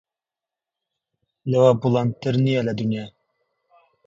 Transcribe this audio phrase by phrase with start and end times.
[1.51, 3.05] لەوە بوڵەندتر نییە لە دونیا